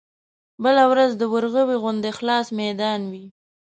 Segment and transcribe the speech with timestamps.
[0.63, 3.25] بله ورځ د ورغوي غوندې خلاص ميدان وي.